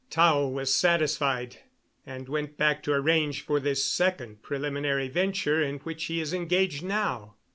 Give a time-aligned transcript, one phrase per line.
[0.09, 1.57] Tao was satisfied,
[2.07, 6.81] and went back to arrange for this second preliminary venture in which he is engaged
[6.83, 7.35] now."